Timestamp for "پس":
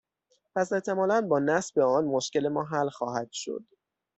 0.55-0.73